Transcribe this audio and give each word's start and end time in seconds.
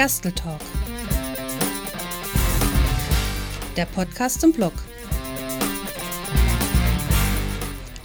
Gasteltalk. 0.00 0.62
Der 3.76 3.84
Podcast 3.84 4.40
zum 4.40 4.50
Blog. 4.50 4.72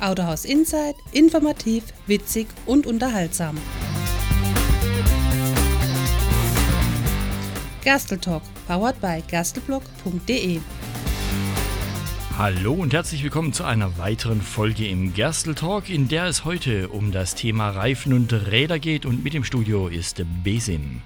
Autohaus 0.02 0.44
Insight, 0.44 0.98
informativ, 1.14 1.86
witzig 2.06 2.48
und 2.66 2.86
unterhaltsam. 2.86 3.58
Gasteltalk, 7.86 8.44
powered 8.68 9.00
by 9.00 9.24
gastelblog.de. 9.32 10.60
Hallo 12.38 12.74
und 12.74 12.94
herzlich 12.94 13.24
willkommen 13.24 13.54
zu 13.54 13.64
einer 13.64 13.98
weiteren 13.98 14.42
Folge 14.42 14.86
im 14.90 15.14
Gerstl 15.14 15.56
Talk, 15.56 15.90
in 15.90 16.10
der 16.10 16.26
es 16.26 16.44
heute 16.44 16.90
um 16.90 17.14
das 17.14 17.36
Thema 17.36 17.70
Reifen 17.70 18.12
und 18.12 18.34
Räder 18.34 18.80
geht 18.80 19.06
und 19.06 19.24
mit 19.24 19.34
im 19.34 19.46
Studio 19.46 19.88
ist 19.88 20.22
Besim. 20.44 21.02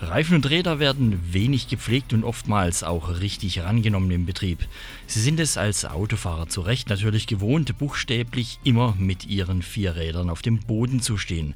Reifen 0.00 0.36
und 0.36 0.48
Räder 0.48 0.78
werden 0.78 1.20
wenig 1.32 1.66
gepflegt 1.66 2.12
und 2.12 2.22
oftmals 2.22 2.84
auch 2.84 3.20
richtig 3.20 3.60
rangenommen 3.60 4.10
im 4.12 4.26
Betrieb. 4.26 4.60
Sie 5.08 5.20
sind 5.20 5.40
es 5.40 5.56
als 5.56 5.84
Autofahrer 5.84 6.48
zu 6.48 6.60
Recht 6.60 6.88
natürlich 6.88 7.26
gewohnt, 7.26 7.76
buchstäblich 7.78 8.60
immer 8.62 8.94
mit 8.96 9.26
ihren 9.26 9.60
vier 9.60 9.96
Rädern 9.96 10.30
auf 10.30 10.40
dem 10.40 10.60
Boden 10.60 11.00
zu 11.00 11.18
stehen. 11.18 11.54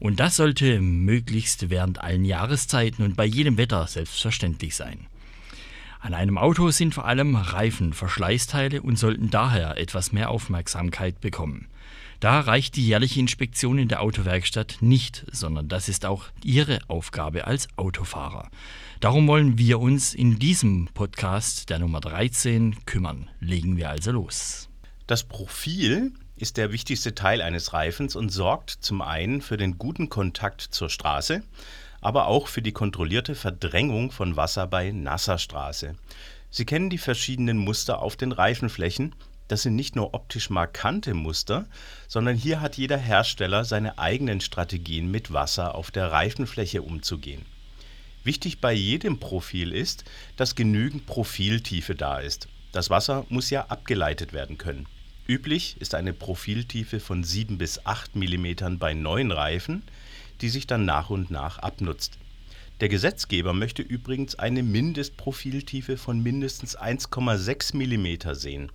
Und 0.00 0.18
das 0.18 0.34
sollte 0.34 0.80
möglichst 0.80 1.70
während 1.70 2.00
allen 2.00 2.24
Jahreszeiten 2.24 3.04
und 3.04 3.14
bei 3.14 3.26
jedem 3.26 3.58
Wetter 3.58 3.86
selbstverständlich 3.86 4.74
sein. 4.74 5.06
An 6.00 6.14
einem 6.14 6.36
Auto 6.36 6.70
sind 6.72 6.94
vor 6.94 7.06
allem 7.06 7.36
Reifen 7.36 7.92
Verschleißteile 7.92 8.82
und 8.82 8.98
sollten 8.98 9.30
daher 9.30 9.78
etwas 9.78 10.10
mehr 10.10 10.30
Aufmerksamkeit 10.30 11.20
bekommen. 11.20 11.68
Da 12.24 12.40
reicht 12.40 12.76
die 12.76 12.86
jährliche 12.86 13.20
Inspektion 13.20 13.76
in 13.76 13.88
der 13.88 14.00
Autowerkstatt 14.00 14.78
nicht, 14.80 15.26
sondern 15.30 15.68
das 15.68 15.90
ist 15.90 16.06
auch 16.06 16.24
Ihre 16.42 16.78
Aufgabe 16.88 17.46
als 17.46 17.68
Autofahrer. 17.76 18.48
Darum 19.00 19.28
wollen 19.28 19.58
wir 19.58 19.78
uns 19.78 20.14
in 20.14 20.38
diesem 20.38 20.88
Podcast 20.94 21.68
der 21.68 21.80
Nummer 21.80 22.00
13 22.00 22.86
kümmern. 22.86 23.28
Legen 23.40 23.76
wir 23.76 23.90
also 23.90 24.10
los. 24.10 24.70
Das 25.06 25.24
Profil 25.24 26.14
ist 26.34 26.56
der 26.56 26.72
wichtigste 26.72 27.14
Teil 27.14 27.42
eines 27.42 27.74
Reifens 27.74 28.16
und 28.16 28.30
sorgt 28.30 28.70
zum 28.70 29.02
einen 29.02 29.42
für 29.42 29.58
den 29.58 29.76
guten 29.76 30.08
Kontakt 30.08 30.62
zur 30.62 30.88
Straße, 30.88 31.42
aber 32.00 32.26
auch 32.28 32.48
für 32.48 32.62
die 32.62 32.72
kontrollierte 32.72 33.34
Verdrängung 33.34 34.10
von 34.10 34.34
Wasser 34.34 34.66
bei 34.66 34.92
nasser 34.92 35.36
Straße. 35.36 35.94
Sie 36.48 36.64
kennen 36.64 36.88
die 36.88 36.96
verschiedenen 36.96 37.58
Muster 37.58 38.00
auf 38.00 38.16
den 38.16 38.32
Reifenflächen. 38.32 39.14
Das 39.48 39.62
sind 39.62 39.76
nicht 39.76 39.94
nur 39.94 40.14
optisch 40.14 40.48
markante 40.48 41.12
Muster, 41.14 41.66
sondern 42.08 42.36
hier 42.36 42.60
hat 42.60 42.76
jeder 42.76 42.96
Hersteller 42.96 43.64
seine 43.64 43.98
eigenen 43.98 44.40
Strategien, 44.40 45.10
mit 45.10 45.32
Wasser 45.32 45.74
auf 45.74 45.90
der 45.90 46.10
Reifenfläche 46.10 46.82
umzugehen. 46.82 47.44
Wichtig 48.24 48.60
bei 48.60 48.72
jedem 48.72 49.20
Profil 49.20 49.72
ist, 49.72 50.04
dass 50.36 50.54
genügend 50.54 51.04
Profiltiefe 51.04 51.94
da 51.94 52.20
ist. 52.20 52.48
Das 52.72 52.88
Wasser 52.88 53.26
muss 53.28 53.50
ja 53.50 53.66
abgeleitet 53.66 54.32
werden 54.32 54.56
können. 54.56 54.86
Üblich 55.26 55.76
ist 55.78 55.94
eine 55.94 56.12
Profiltiefe 56.12 57.00
von 57.00 57.22
7 57.22 57.58
bis 57.58 57.84
8 57.84 58.16
mm 58.16 58.78
bei 58.78 58.94
neuen 58.94 59.30
Reifen, 59.30 59.82
die 60.40 60.48
sich 60.48 60.66
dann 60.66 60.84
nach 60.84 61.10
und 61.10 61.30
nach 61.30 61.58
abnutzt. 61.58 62.18
Der 62.80 62.88
Gesetzgeber 62.88 63.52
möchte 63.52 63.82
übrigens 63.82 64.34
eine 64.34 64.62
Mindestprofiltiefe 64.62 65.96
von 65.96 66.22
mindestens 66.22 66.76
1,6 66.76 67.76
mm 67.76 68.34
sehen. 68.34 68.70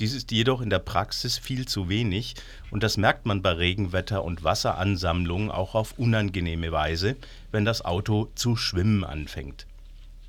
Dies 0.00 0.14
ist 0.14 0.32
jedoch 0.32 0.62
in 0.62 0.70
der 0.70 0.78
Praxis 0.78 1.36
viel 1.36 1.68
zu 1.68 1.90
wenig 1.90 2.34
und 2.70 2.82
das 2.82 2.96
merkt 2.96 3.26
man 3.26 3.42
bei 3.42 3.52
Regenwetter 3.52 4.24
und 4.24 4.42
Wasseransammlungen 4.42 5.50
auch 5.50 5.74
auf 5.74 5.98
unangenehme 5.98 6.72
Weise, 6.72 7.16
wenn 7.52 7.66
das 7.66 7.84
Auto 7.84 8.30
zu 8.34 8.56
schwimmen 8.56 9.04
anfängt. 9.04 9.66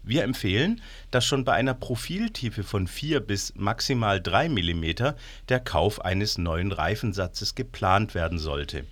Wir 0.03 0.23
empfehlen, 0.23 0.81
dass 1.09 1.25
schon 1.25 1.45
bei 1.45 1.53
einer 1.53 1.73
Profiltiefe 1.73 2.63
von 2.63 2.85
4 2.85 3.21
bis 3.21 3.53
maximal 3.55 4.19
3 4.19 4.49
mm 4.49 5.13
der 5.47 5.59
Kauf 5.61 6.03
eines 6.03 6.37
neuen 6.37 6.73
Reifensatzes 6.73 7.55
geplant 7.55 8.13
werden 8.13 8.39
sollte 8.39 8.83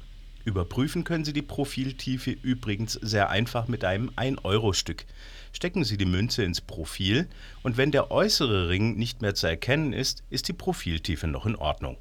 Überprüfen 0.49 1.03
können 1.03 1.25
Sie 1.25 1.33
die 1.33 1.43
Profiltiefe 1.43 2.31
übrigens 2.31 2.93
sehr 2.93 3.29
einfach 3.29 3.67
mit 3.67 3.85
einem 3.85 4.09
1-Euro-Stück. 4.09 5.05
Stecken 5.53 5.83
Sie 5.83 5.95
die 5.95 6.05
Münze 6.05 6.43
ins 6.43 6.59
Profil 6.59 7.27
und 7.61 7.77
wenn 7.77 7.91
der 7.91 8.09
äußere 8.09 8.67
Ring 8.67 8.97
nicht 8.97 9.21
mehr 9.21 9.35
zu 9.35 9.45
erkennen 9.45 9.93
ist, 9.93 10.23
ist 10.31 10.47
die 10.47 10.53
Profiltiefe 10.53 11.27
noch 11.27 11.45
in 11.45 11.55
Ordnung. 11.55 11.97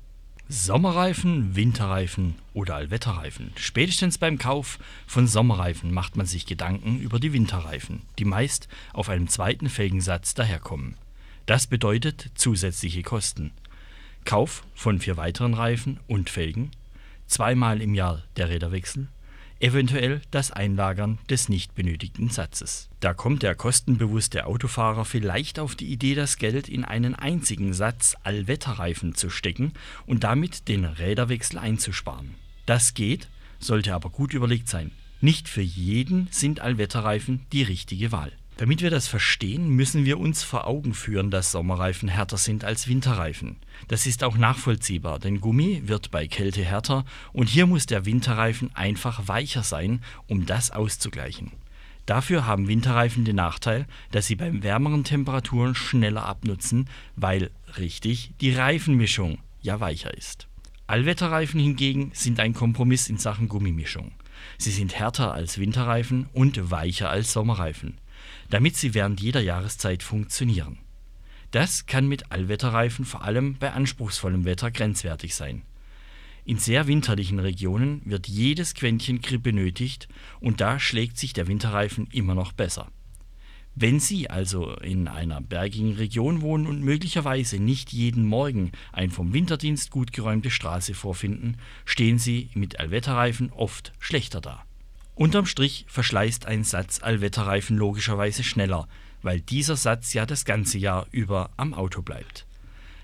Sommerreifen, 0.48 1.56
Winterreifen 1.56 2.36
oder 2.54 2.76
Allwetterreifen. 2.76 3.52
Spätestens 3.56 4.16
beim 4.16 4.38
Kauf 4.38 4.78
von 5.06 5.26
Sommerreifen 5.26 5.92
macht 5.92 6.16
man 6.16 6.24
sich 6.24 6.46
Gedanken 6.46 7.00
über 7.00 7.20
die 7.20 7.34
Winterreifen, 7.34 8.00
die 8.18 8.24
meist 8.24 8.66
auf 8.94 9.10
einem 9.10 9.28
zweiten 9.28 9.68
Felgensatz 9.68 10.32
daherkommen. 10.32 10.96
Das 11.44 11.66
bedeutet 11.66 12.30
zusätzliche 12.34 13.02
Kosten. 13.02 13.52
Kauf 14.24 14.64
von 14.74 15.00
vier 15.00 15.18
weiteren 15.18 15.52
Reifen 15.52 16.00
und 16.06 16.30
Felgen 16.30 16.70
zweimal 17.28 17.80
im 17.80 17.94
Jahr 17.94 18.24
der 18.36 18.48
Räderwechsel, 18.48 19.08
eventuell 19.60 20.20
das 20.30 20.50
Einlagern 20.50 21.18
des 21.30 21.48
nicht 21.48 21.74
benötigten 21.74 22.30
Satzes. 22.30 22.88
Da 23.00 23.14
kommt 23.14 23.42
der 23.42 23.54
kostenbewusste 23.54 24.46
Autofahrer 24.46 25.04
vielleicht 25.04 25.58
auf 25.58 25.76
die 25.76 25.92
Idee, 25.92 26.14
das 26.14 26.36
Geld 26.36 26.68
in 26.68 26.84
einen 26.84 27.14
einzigen 27.14 27.72
Satz 27.72 28.16
Allwetterreifen 28.24 29.14
zu 29.14 29.30
stecken 29.30 29.72
und 30.06 30.24
damit 30.24 30.68
den 30.68 30.84
Räderwechsel 30.84 31.58
einzusparen. 31.58 32.34
Das 32.66 32.94
geht, 32.94 33.28
sollte 33.60 33.94
aber 33.94 34.10
gut 34.10 34.34
überlegt 34.34 34.68
sein. 34.68 34.90
Nicht 35.20 35.48
für 35.48 35.62
jeden 35.62 36.28
sind 36.30 36.60
Allwetterreifen 36.60 37.46
die 37.52 37.62
richtige 37.62 38.12
Wahl. 38.12 38.32
Damit 38.58 38.82
wir 38.82 38.90
das 38.90 39.06
verstehen, 39.06 39.68
müssen 39.68 40.04
wir 40.04 40.18
uns 40.18 40.42
vor 40.42 40.66
Augen 40.66 40.92
führen, 40.92 41.30
dass 41.30 41.52
Sommerreifen 41.52 42.08
härter 42.08 42.38
sind 42.38 42.64
als 42.64 42.88
Winterreifen. 42.88 43.54
Das 43.86 44.04
ist 44.04 44.24
auch 44.24 44.36
nachvollziehbar, 44.36 45.20
denn 45.20 45.40
Gummi 45.40 45.82
wird 45.86 46.10
bei 46.10 46.26
Kälte 46.26 46.64
härter 46.64 47.04
und 47.32 47.48
hier 47.48 47.68
muss 47.68 47.86
der 47.86 48.04
Winterreifen 48.04 48.74
einfach 48.74 49.28
weicher 49.28 49.62
sein, 49.62 50.02
um 50.26 50.44
das 50.44 50.72
auszugleichen. 50.72 51.52
Dafür 52.04 52.46
haben 52.46 52.66
Winterreifen 52.66 53.24
den 53.24 53.36
Nachteil, 53.36 53.86
dass 54.10 54.26
sie 54.26 54.34
bei 54.34 54.50
wärmeren 54.60 55.04
Temperaturen 55.04 55.76
schneller 55.76 56.26
abnutzen, 56.26 56.90
weil 57.14 57.52
richtig 57.76 58.32
die 58.40 58.52
Reifenmischung 58.52 59.38
ja 59.62 59.78
weicher 59.78 60.12
ist. 60.18 60.48
Allwetterreifen 60.88 61.60
hingegen 61.60 62.10
sind 62.12 62.40
ein 62.40 62.54
Kompromiss 62.54 63.08
in 63.08 63.18
Sachen 63.18 63.46
Gummimischung. 63.46 64.10
Sie 64.56 64.72
sind 64.72 64.96
härter 64.96 65.32
als 65.32 65.58
Winterreifen 65.58 66.26
und 66.32 66.72
weicher 66.72 67.08
als 67.08 67.32
Sommerreifen 67.32 67.98
damit 68.50 68.76
sie 68.76 68.94
während 68.94 69.20
jeder 69.20 69.40
Jahreszeit 69.40 70.02
funktionieren. 70.02 70.78
Das 71.50 71.86
kann 71.86 72.06
mit 72.06 72.30
Allwetterreifen 72.30 73.04
vor 73.04 73.24
allem 73.24 73.56
bei 73.58 73.72
anspruchsvollem 73.72 74.44
Wetter 74.44 74.70
grenzwertig 74.70 75.34
sein. 75.34 75.62
In 76.44 76.58
sehr 76.58 76.86
winterlichen 76.86 77.38
Regionen 77.38 78.02
wird 78.04 78.26
jedes 78.26 78.74
Quäntchen 78.74 79.20
Grip 79.20 79.42
benötigt 79.42 80.08
und 80.40 80.60
da 80.60 80.78
schlägt 80.78 81.18
sich 81.18 81.32
der 81.32 81.46
Winterreifen 81.46 82.06
immer 82.10 82.34
noch 82.34 82.52
besser. 82.52 82.90
Wenn 83.74 84.00
Sie 84.00 84.28
also 84.28 84.74
in 84.76 85.08
einer 85.08 85.40
bergigen 85.40 85.92
Region 85.94 86.40
wohnen 86.40 86.66
und 86.66 86.82
möglicherweise 86.82 87.60
nicht 87.62 87.92
jeden 87.92 88.26
Morgen 88.26 88.72
ein 88.92 89.10
vom 89.10 89.32
Winterdienst 89.32 89.90
gut 89.90 90.12
geräumte 90.12 90.50
Straße 90.50 90.94
vorfinden, 90.94 91.58
stehen 91.84 92.18
Sie 92.18 92.50
mit 92.54 92.80
Allwetterreifen 92.80 93.52
oft 93.52 93.92
schlechter 94.00 94.40
da 94.40 94.67
Unterm 95.18 95.46
Strich 95.46 95.84
verschleißt 95.88 96.46
ein 96.46 96.62
Satz 96.62 97.02
Allwetterreifen 97.02 97.76
logischerweise 97.76 98.44
schneller, 98.44 98.86
weil 99.20 99.40
dieser 99.40 99.74
Satz 99.74 100.12
ja 100.12 100.26
das 100.26 100.44
ganze 100.44 100.78
Jahr 100.78 101.08
über 101.10 101.50
am 101.56 101.74
Auto 101.74 102.02
bleibt. 102.02 102.46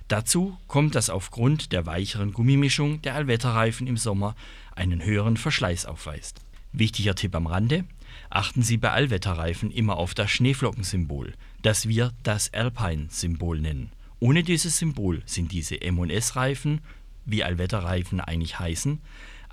Dazu 0.06 0.56
kommt, 0.68 0.94
dass 0.94 1.10
aufgrund 1.10 1.72
der 1.72 1.86
weicheren 1.86 2.32
Gummimischung 2.32 3.02
der 3.02 3.16
Allwetterreifen 3.16 3.88
im 3.88 3.96
Sommer 3.96 4.36
einen 4.76 5.04
höheren 5.04 5.36
Verschleiß 5.36 5.86
aufweist. 5.86 6.40
Wichtiger 6.72 7.16
Tipp 7.16 7.34
am 7.34 7.48
Rande: 7.48 7.82
Achten 8.30 8.62
Sie 8.62 8.76
bei 8.76 8.92
Allwetterreifen 8.92 9.72
immer 9.72 9.96
auf 9.96 10.14
das 10.14 10.30
Schneeflockensymbol, 10.30 11.34
das 11.62 11.88
wir 11.88 12.12
das 12.22 12.54
Alpine-Symbol 12.54 13.58
nennen. 13.58 13.90
Ohne 14.20 14.44
dieses 14.44 14.78
Symbol 14.78 15.20
sind 15.26 15.50
diese 15.50 15.82
M&S-Reifen, 15.82 16.80
wie 17.24 17.42
Allwetterreifen 17.42 18.20
eigentlich 18.20 18.60
heißen, 18.60 19.00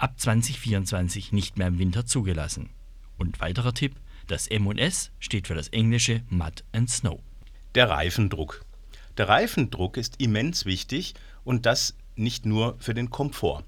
ab 0.01 0.19
2024 0.19 1.31
nicht 1.31 1.57
mehr 1.57 1.67
im 1.67 1.77
Winter 1.77 2.07
zugelassen. 2.07 2.71
Und 3.19 3.39
weiterer 3.39 3.73
Tipp, 3.73 3.95
das 4.25 4.47
M&S 4.47 5.11
steht 5.19 5.45
für 5.45 5.53
das 5.53 5.67
englische 5.67 6.23
Mud 6.29 6.63
and 6.71 6.89
Snow. 6.89 7.19
Der 7.75 7.87
Reifendruck. 7.89 8.65
Der 9.17 9.29
Reifendruck 9.29 9.97
ist 9.97 10.19
immens 10.19 10.65
wichtig 10.65 11.13
und 11.43 11.67
das 11.67 11.95
nicht 12.15 12.47
nur 12.47 12.79
für 12.79 12.95
den 12.95 13.11
Komfort. 13.11 13.63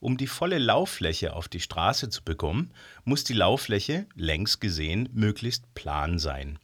Um 0.00 0.16
die 0.16 0.26
volle 0.26 0.58
Lauffläche 0.58 1.34
auf 1.34 1.48
die 1.48 1.60
Straße 1.60 2.08
zu 2.08 2.24
bekommen, 2.24 2.70
muss 3.04 3.24
die 3.24 3.34
Lauffläche, 3.34 4.06
längs 4.14 4.60
gesehen, 4.60 5.10
möglichst 5.12 5.74
plan 5.74 6.18
sein. 6.18 6.58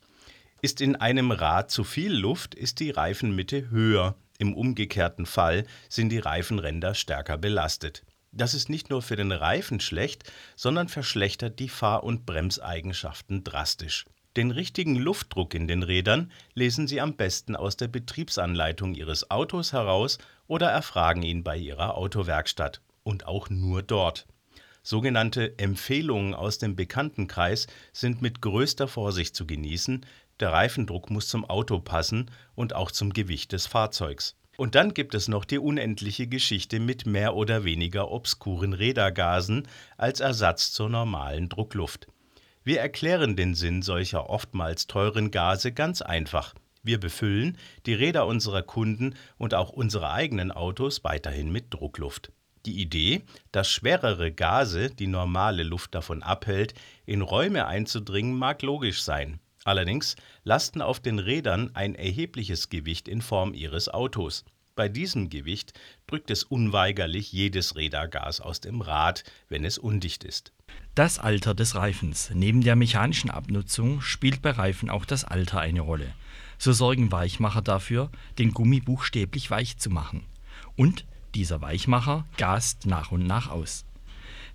Ist 0.63 0.81
in 0.81 0.97
einem 0.97 1.31
Rad 1.31 1.71
zu 1.71 1.85
viel 1.85 2.13
Luft, 2.13 2.55
ist 2.55 2.81
die 2.81 2.91
Reifenmitte 2.91 3.69
höher. 3.69 4.17
Im 4.39 4.55
umgekehrten 4.55 5.27
Fall 5.27 5.67
sind 5.91 6.09
die 6.09 6.19
Reifenränder 6.19 6.95
stärker 6.95 7.37
belastet. 7.37 8.05
Das 8.33 8.55
ist 8.55 8.69
nicht 8.69 8.91
nur 8.91 9.03
für 9.03 9.17
den 9.17 9.33
Reifen 9.33 9.81
schlecht, 9.81 10.31
sondern 10.57 10.89
verschlechtert 10.89 11.59
die 11.59 11.69
Fahr- 11.69 12.05
und 12.05 12.27
Bremseigenschaften 12.27 13.43
drastisch. 13.43 14.05
Den 14.37 14.53
richtigen 14.53 14.95
Luftdruck 14.95 15.55
in 15.55 15.67
den 15.67 15.83
Rädern 15.83 16.31
lesen 16.55 16.87
Sie 16.87 17.01
am 17.01 17.17
besten 17.17 17.57
aus 17.57 17.77
der 17.77 17.89
Betriebsanleitung 17.89 18.95
Ihres 18.95 19.31
Autos 19.31 19.73
heraus 19.73 20.19
oder 20.47 20.71
erfragen 20.71 21.23
ihn 21.23 21.43
bei 21.43 21.57
Ihrer 21.57 21.97
Autowerkstatt 21.97 22.81
und 23.03 23.27
auch 23.27 23.51
nur 23.51 23.83
dort. 23.83 24.29
Sogenannte 24.83 25.59
Empfehlungen 25.59 26.35
aus 26.35 26.59
dem 26.59 26.77
Bekanntenkreis 26.77 27.67
sind 27.93 28.23
mit 28.23 28.41
größter 28.41 28.87
Vorsicht 28.87 29.35
zu 29.35 29.47
genießen, 29.47 30.07
der 30.39 30.53
Reifendruck 30.53 31.11
muss 31.11 31.29
zum 31.29 31.45
Auto 31.45 31.81
passen 31.81 32.31
und 32.55 32.75
auch 32.75 32.91
zum 32.91 33.13
Gewicht 33.13 33.53
des 33.53 33.67
Fahrzeugs. 33.67 34.37
Und 34.61 34.75
dann 34.75 34.93
gibt 34.93 35.15
es 35.15 35.27
noch 35.27 35.47
die 35.47 35.59
unendliche 35.59 36.27
Geschichte 36.27 36.81
mit 36.81 37.07
mehr 37.07 37.35
oder 37.35 37.65
weniger 37.65 38.11
obskuren 38.11 38.75
Rädergasen 38.75 39.67
als 39.97 40.21
Ersatz 40.21 40.71
zur 40.71 40.91
normalen 40.91 41.49
Druckluft. 41.49 42.09
Wir 42.63 42.81
erklären 42.81 43.37
den 43.37 43.55
Sinn 43.55 43.81
solcher 43.81 44.29
oftmals 44.29 44.87
teuren 44.87 45.31
Gase 45.31 45.73
ganz 45.73 46.03
einfach. 46.03 46.53
Wir 46.83 47.01
befüllen 47.01 47.57
die 47.87 47.95
Räder 47.95 48.27
unserer 48.27 48.63
Kunden 48.63 49.15
und 49.39 49.55
auch 49.55 49.71
unsere 49.71 50.11
eigenen 50.11 50.53
Autos 50.53 51.05
weiterhin 51.05 51.51
mit 51.51 51.73
Druckluft. 51.73 52.31
Die 52.67 52.83
Idee, 52.83 53.23
dass 53.53 53.71
schwerere 53.71 54.31
Gase 54.31 54.91
die 54.91 55.07
normale 55.07 55.63
Luft 55.63 55.95
davon 55.95 56.23
abhält, 56.23 56.75
in 57.07 57.23
Räume 57.23 57.67
einzudringen, 57.67 58.35
mag 58.35 58.61
logisch 58.61 59.01
sein. 59.05 59.41
Allerdings 59.65 60.17
lasten 60.45 60.81
auf 60.81 61.01
den 61.01 61.19
Rädern 61.19 61.71
ein 61.75 61.95
erhebliches 61.95 62.71
Gewicht 62.71 63.09
in 63.09 63.21
Form 63.21 63.53
ihres 63.53 63.89
Autos. 63.89 64.45
Bei 64.75 64.89
diesem 64.89 65.29
Gewicht 65.29 65.75
drückt 66.07 66.31
es 66.31 66.45
unweigerlich 66.45 67.33
jedes 67.33 67.77
Rädergas 67.77 68.41
aus 68.41 68.61
dem 68.61 68.81
Rad, 68.81 69.25
wenn 69.49 69.65
es 69.65 69.77
undicht 69.77 70.25
ist. 70.25 70.53
Das 70.95 71.19
Alter 71.19 71.55
des 71.55 71.75
Reifens. 71.75 72.31
Neben 72.33 72.63
der 72.63 72.77
mechanischen 72.77 73.31
Abnutzung 73.31 74.01
spielt 74.01 74.41
bei 74.41 74.53
Reifen 74.53 74.89
auch 74.89 75.05
das 75.05 75.25
Alter 75.25 75.61
eine 75.61 75.83
Rolle. 75.83 76.15
So 76.57 76.73
sorgen 76.73 77.13
Weichmacher 77.13 77.63
dafür, 77.63 78.11
den 78.39 78.53
Gummi 78.53 78.81
buchstäblich 78.81 79.51
weich 79.51 79.77
zu 79.77 79.91
machen. 79.91 80.25
Und 80.77 81.05
dieser 81.35 81.61
Weichmacher 81.61 82.27
gast 82.39 82.87
nach 82.87 83.13
und 83.13 83.27
nach 83.27 83.51
aus. 83.51 83.85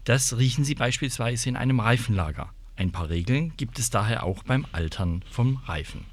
Das 0.03 0.37
riechen 0.37 0.65
Sie 0.65 0.75
beispielsweise 0.75 1.49
in 1.49 1.55
einem 1.55 1.79
Reifenlager. 1.79 2.51
Ein 2.77 2.91
paar 2.91 3.09
Regeln 3.09 3.53
gibt 3.57 3.79
es 3.79 3.89
daher 3.89 4.23
auch 4.23 4.43
beim 4.43 4.65
Altern 4.71 5.23
vom 5.29 5.57
Reifen. 5.65 6.05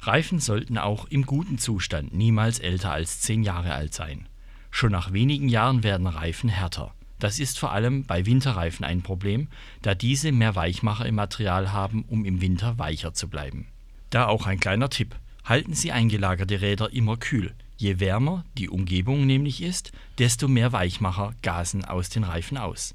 Reifen 0.00 0.38
sollten 0.38 0.78
auch 0.78 1.06
im 1.06 1.26
guten 1.26 1.58
Zustand 1.58 2.14
niemals 2.14 2.58
älter 2.58 2.92
als 2.92 3.20
10 3.22 3.42
Jahre 3.42 3.74
alt 3.74 3.94
sein. 3.94 4.28
Schon 4.70 4.92
nach 4.92 5.12
wenigen 5.12 5.48
Jahren 5.48 5.82
werden 5.82 6.06
Reifen 6.06 6.48
härter. 6.48 6.94
Das 7.18 7.38
ist 7.38 7.58
vor 7.58 7.72
allem 7.72 8.04
bei 8.04 8.26
Winterreifen 8.26 8.84
ein 8.84 9.02
Problem, 9.02 9.48
da 9.82 9.94
diese 9.94 10.30
mehr 10.30 10.54
Weichmacher 10.56 11.06
im 11.06 11.14
Material 11.14 11.72
haben, 11.72 12.04
um 12.04 12.24
im 12.24 12.40
Winter 12.40 12.78
weicher 12.78 13.14
zu 13.14 13.28
bleiben. 13.28 13.66
Da 14.10 14.26
auch 14.26 14.46
ein 14.46 14.60
kleiner 14.60 14.90
Tipp. 14.90 15.16
Halten 15.44 15.74
Sie 15.74 15.90
eingelagerte 15.90 16.60
Räder 16.60 16.92
immer 16.92 17.16
kühl. 17.16 17.54
Je 17.76 17.98
wärmer 17.98 18.44
die 18.56 18.68
Umgebung 18.68 19.26
nämlich 19.26 19.62
ist, 19.62 19.92
desto 20.18 20.48
mehr 20.48 20.72
Weichmacher 20.72 21.34
gasen 21.42 21.84
aus 21.84 22.08
den 22.08 22.24
Reifen 22.24 22.56
aus. 22.56 22.94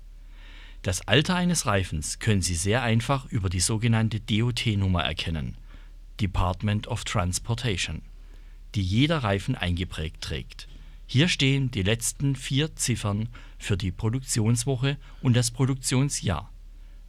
Das 0.82 1.06
Alter 1.10 1.36
eines 1.36 1.66
Reifens 1.66 2.20
können 2.20 2.42
Sie 2.42 2.56
sehr 2.56 2.82
einfach 2.84 3.26
über 3.26 3.50
die 3.50 3.60
sogenannte 3.60 4.22
DOT-Nummer 4.22 5.04
erkennen 5.04 5.58
(Department 6.22 6.88
of 6.88 7.04
Transportation), 7.04 8.02
die 8.76 8.82
jeder 8.82 9.18
Reifen 9.18 9.56
eingeprägt 9.56 10.22
trägt. 10.22 10.70
Hier 11.06 11.28
stehen 11.28 11.70
die 11.70 11.84
letzten 11.84 12.38
vier 12.38 12.78
Ziffern 12.78 13.28
für 13.58 13.76
die 13.76 13.92
Produktionswoche 13.92 14.96
und 15.22 15.36
das 15.36 15.52
Produktionsjahr 15.52 16.50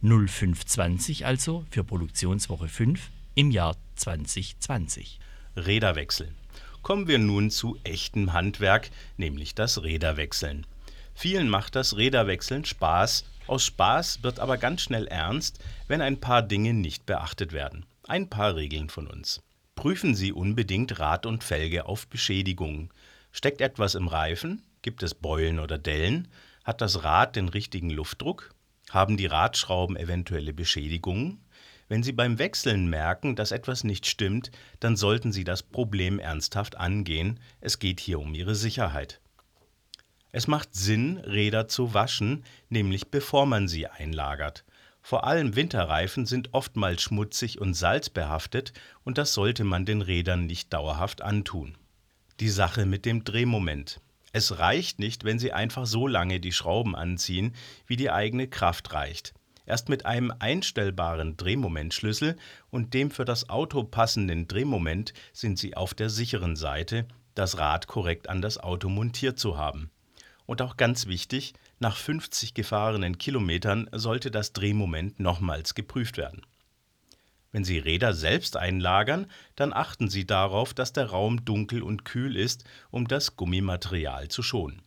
(0520 0.01 1.25
also 1.25 1.65
für 1.69 1.85
Produktionswoche 1.85 2.67
5 2.67 3.09
im 3.35 3.51
Jahr 3.51 3.77
2020). 3.95 5.17
Räderwechsel. 5.55 6.33
Kommen 6.81 7.07
wir 7.07 7.19
nun 7.19 7.49
zu 7.49 7.77
echtem 7.85 8.33
Handwerk, 8.33 8.91
nämlich 9.15 9.55
das 9.55 9.81
Räderwechseln. 9.81 10.65
Vielen 11.13 11.47
macht 11.47 11.75
das 11.75 11.95
Räderwechseln 11.95 12.65
Spaß 12.65 13.23
aus 13.47 13.65
Spaß 13.65 14.23
wird 14.23 14.39
aber 14.39 14.57
ganz 14.57 14.81
schnell 14.81 15.07
ernst, 15.07 15.59
wenn 15.87 16.01
ein 16.01 16.19
paar 16.19 16.41
Dinge 16.41 16.73
nicht 16.73 17.05
beachtet 17.05 17.51
werden. 17.53 17.85
Ein 18.07 18.29
paar 18.29 18.55
Regeln 18.55 18.89
von 18.89 19.07
uns. 19.07 19.41
Prüfen 19.75 20.15
Sie 20.15 20.31
unbedingt 20.31 20.99
Rad 20.99 21.25
und 21.25 21.43
Felge 21.43 21.85
auf 21.85 22.07
Beschädigungen. 22.07 22.89
Steckt 23.31 23.61
etwas 23.61 23.95
im 23.95 24.07
Reifen? 24.07 24.63
Gibt 24.81 25.03
es 25.03 25.15
Beulen 25.15 25.59
oder 25.59 25.77
Dellen? 25.77 26.27
Hat 26.63 26.81
das 26.81 27.03
Rad 27.03 27.35
den 27.35 27.49
richtigen 27.49 27.89
Luftdruck? 27.89 28.53
Haben 28.89 29.17
die 29.17 29.25
Radschrauben 29.25 29.95
eventuelle 29.95 30.53
Beschädigungen? 30.53 31.43
Wenn 31.87 32.03
Sie 32.03 32.13
beim 32.13 32.39
Wechseln 32.39 32.89
merken, 32.89 33.35
dass 33.35 33.51
etwas 33.51 33.83
nicht 33.83 34.05
stimmt, 34.05 34.51
dann 34.79 34.95
sollten 34.95 35.31
Sie 35.31 35.43
das 35.43 35.63
Problem 35.63 36.19
ernsthaft 36.19 36.77
angehen. 36.77 37.39
Es 37.59 37.79
geht 37.79 37.99
hier 37.99 38.19
um 38.19 38.33
Ihre 38.33 38.55
Sicherheit. 38.55 39.19
Es 40.31 40.47
macht 40.47 40.73
Sinn, 40.73 41.17
Räder 41.17 41.67
zu 41.67 41.93
waschen, 41.93 42.45
nämlich 42.69 43.09
bevor 43.09 43.45
man 43.45 43.67
sie 43.67 43.87
einlagert. 43.87 44.63
Vor 45.01 45.25
allem 45.25 45.55
Winterreifen 45.55 46.25
sind 46.25 46.53
oftmals 46.53 47.01
schmutzig 47.01 47.59
und 47.59 47.73
salzbehaftet 47.73 48.71
und 49.03 49.17
das 49.17 49.33
sollte 49.33 49.63
man 49.63 49.85
den 49.85 50.01
Rädern 50.01 50.45
nicht 50.45 50.71
dauerhaft 50.71 51.21
antun. 51.21 51.77
Die 52.39 52.49
Sache 52.49 52.85
mit 52.85 53.05
dem 53.05 53.23
Drehmoment. 53.23 53.99
Es 54.31 54.59
reicht 54.59 54.99
nicht, 54.99 55.25
wenn 55.25 55.39
Sie 55.39 55.51
einfach 55.51 55.85
so 55.85 56.07
lange 56.07 56.39
die 56.39 56.53
Schrauben 56.53 56.95
anziehen, 56.95 57.53
wie 57.85 57.97
die 57.97 58.11
eigene 58.11 58.47
Kraft 58.47 58.93
reicht. 58.93 59.33
Erst 59.65 59.89
mit 59.89 60.05
einem 60.05 60.33
einstellbaren 60.39 61.35
Drehmomentschlüssel 61.35 62.37
und 62.69 62.93
dem 62.93 63.11
für 63.11 63.25
das 63.25 63.49
Auto 63.49 63.83
passenden 63.83 64.47
Drehmoment 64.47 65.13
sind 65.33 65.59
Sie 65.59 65.75
auf 65.75 65.93
der 65.93 66.09
sicheren 66.09 66.55
Seite, 66.55 67.05
das 67.35 67.57
Rad 67.57 67.87
korrekt 67.87 68.29
an 68.29 68.41
das 68.41 68.57
Auto 68.57 68.87
montiert 68.87 69.37
zu 69.37 69.57
haben. 69.57 69.91
Und 70.51 70.61
auch 70.61 70.75
ganz 70.75 71.07
wichtig, 71.07 71.53
nach 71.79 71.95
50 71.95 72.53
gefahrenen 72.53 73.17
Kilometern 73.17 73.87
sollte 73.93 74.31
das 74.31 74.51
Drehmoment 74.51 75.17
nochmals 75.17 75.75
geprüft 75.75 76.17
werden. 76.17 76.41
Wenn 77.53 77.63
Sie 77.63 77.79
Räder 77.79 78.13
selbst 78.13 78.57
einlagern, 78.57 79.27
dann 79.55 79.71
achten 79.71 80.09
Sie 80.09 80.27
darauf, 80.27 80.73
dass 80.73 80.91
der 80.91 81.05
Raum 81.05 81.45
dunkel 81.45 81.81
und 81.81 82.03
kühl 82.03 82.35
ist, 82.35 82.65
um 82.89 83.07
das 83.07 83.37
Gummimaterial 83.37 84.27
zu 84.27 84.43
schonen. 84.43 84.81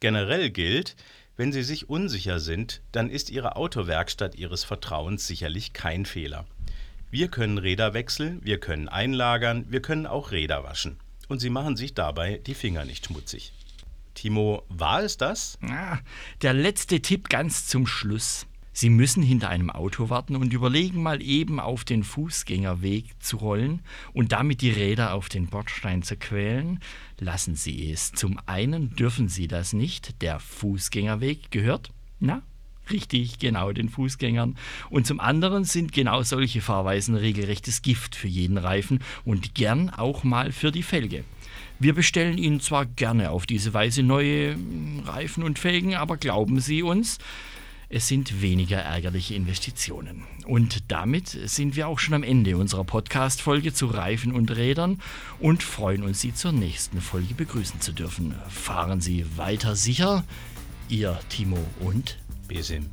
Generell 0.00 0.50
gilt, 0.50 0.96
wenn 1.34 1.50
Sie 1.50 1.62
sich 1.62 1.88
unsicher 1.88 2.38
sind, 2.38 2.82
dann 2.92 3.08
ist 3.08 3.30
Ihre 3.30 3.56
Autowerkstatt 3.56 4.34
Ihres 4.34 4.64
Vertrauens 4.64 5.26
sicherlich 5.26 5.72
kein 5.72 6.04
Fehler. 6.04 6.44
Wir 7.10 7.28
können 7.28 7.56
Räder 7.56 7.94
wechseln, 7.94 8.44
wir 8.44 8.60
können 8.60 8.90
einlagern, 8.90 9.64
wir 9.70 9.80
können 9.80 10.06
auch 10.06 10.30
Räder 10.30 10.62
waschen. 10.62 10.98
Und 11.26 11.38
Sie 11.38 11.48
machen 11.48 11.78
sich 11.78 11.94
dabei 11.94 12.36
die 12.44 12.54
Finger 12.54 12.84
nicht 12.84 13.06
schmutzig. 13.06 13.54
Timo, 14.20 14.64
war 14.68 15.02
es 15.02 15.16
das? 15.16 15.58
Ah, 15.62 15.96
der 16.42 16.52
letzte 16.52 17.00
Tipp 17.00 17.30
ganz 17.30 17.66
zum 17.66 17.86
Schluss. 17.86 18.46
Sie 18.70 18.90
müssen 18.90 19.22
hinter 19.22 19.48
einem 19.48 19.70
Auto 19.70 20.10
warten 20.10 20.36
und 20.36 20.52
überlegen, 20.52 21.02
mal 21.02 21.22
eben 21.22 21.58
auf 21.58 21.84
den 21.84 22.04
Fußgängerweg 22.04 23.06
zu 23.18 23.38
rollen 23.38 23.80
und 24.12 24.32
damit 24.32 24.60
die 24.60 24.72
Räder 24.72 25.14
auf 25.14 25.30
den 25.30 25.46
Bordstein 25.46 26.02
zu 26.02 26.18
quälen. 26.18 26.80
Lassen 27.18 27.54
Sie 27.54 27.90
es. 27.90 28.12
Zum 28.12 28.38
einen 28.44 28.94
dürfen 28.94 29.30
Sie 29.30 29.48
das 29.48 29.72
nicht. 29.72 30.20
Der 30.20 30.38
Fußgängerweg 30.38 31.50
gehört, 31.50 31.90
na, 32.18 32.42
richtig, 32.90 33.38
genau 33.38 33.72
den 33.72 33.88
Fußgängern. 33.88 34.56
Und 34.90 35.06
zum 35.06 35.20
anderen 35.20 35.64
sind 35.64 35.92
genau 35.92 36.22
solche 36.22 36.60
Fahrweisen 36.60 37.14
regelrechtes 37.14 37.82
Gift 37.82 38.14
für 38.14 38.28
jeden 38.28 38.58
Reifen 38.58 39.00
und 39.24 39.54
gern 39.54 39.90
auch 39.90 40.24
mal 40.24 40.52
für 40.52 40.72
die 40.72 40.82
Felge. 40.82 41.24
Wir 41.78 41.94
bestellen 41.94 42.36
Ihnen 42.36 42.60
zwar 42.60 42.84
gerne 42.84 43.30
auf 43.30 43.46
diese 43.46 43.72
Weise 43.72 44.02
neue 44.02 44.52
hm, 44.52 45.00
Reifen 45.06 45.42
und 45.42 45.58
Felgen, 45.58 45.94
aber 45.94 46.18
glauben 46.18 46.60
Sie 46.60 46.82
uns, 46.82 47.18
es 47.92 48.06
sind 48.06 48.40
weniger 48.40 48.78
ärgerliche 48.78 49.34
Investitionen. 49.34 50.22
Und 50.46 50.84
damit 50.92 51.28
sind 51.28 51.74
wir 51.74 51.88
auch 51.88 51.98
schon 51.98 52.14
am 52.14 52.22
Ende 52.22 52.56
unserer 52.56 52.84
Podcast-Folge 52.84 53.72
zu 53.72 53.86
Reifen 53.86 54.32
und 54.32 54.54
Rädern 54.54 55.00
und 55.40 55.64
freuen 55.64 56.04
uns, 56.04 56.20
Sie 56.20 56.32
zur 56.32 56.52
nächsten 56.52 57.00
Folge 57.00 57.34
begrüßen 57.34 57.80
zu 57.80 57.92
dürfen. 57.92 58.34
Fahren 58.48 59.00
Sie 59.00 59.24
weiter 59.36 59.74
sicher, 59.74 60.22
Ihr 60.90 61.16
Timo 61.28 61.56
und 61.78 62.18
Besim. 62.48 62.90